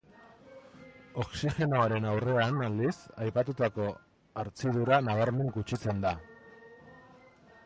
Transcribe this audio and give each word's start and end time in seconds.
Oxigenoaren 1.23 2.07
aurrean, 2.13 2.57
aldiz, 2.69 2.95
aipatutako 3.27 3.91
hartzidura 4.43 5.03
nabarmen 5.11 5.57
gutxitzen 5.61 6.07
da. 6.09 6.17